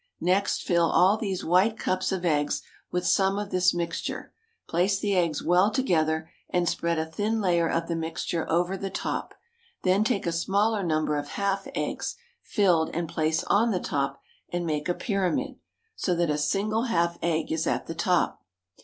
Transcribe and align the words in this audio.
Next 0.19 0.63
fill 0.63 0.89
all 0.89 1.15
these 1.15 1.45
white 1.45 1.77
cups 1.77 2.11
of 2.11 2.25
eggs 2.25 2.63
with 2.91 3.05
some 3.05 3.37
of 3.37 3.51
this 3.51 3.71
mixture, 3.71 4.33
place 4.67 4.99
the 4.99 5.15
eggs 5.15 5.43
well 5.43 5.69
together, 5.69 6.31
and 6.49 6.67
spread 6.67 6.97
a 6.97 7.05
thin 7.05 7.39
layer 7.39 7.69
of 7.69 7.87
the 7.87 7.95
mixture 7.95 8.49
over 8.49 8.75
the 8.77 8.89
top; 8.89 9.35
then 9.83 10.03
take 10.03 10.25
a 10.25 10.31
smaller 10.31 10.81
number 10.81 11.17
of 11.17 11.27
half 11.37 11.67
eggs, 11.75 12.15
filled, 12.41 12.89
and 12.95 13.09
place 13.09 13.43
on 13.43 13.69
the 13.69 13.79
top 13.79 14.19
and 14.49 14.65
make 14.65 14.89
a 14.89 14.95
pyramid, 14.95 15.59
so 15.95 16.15
that 16.15 16.31
a 16.31 16.37
single 16.39 16.85
half 16.85 17.19
egg 17.21 17.51
is 17.51 17.67
at 17.67 17.85
the 17.85 17.93
top. 17.93 18.43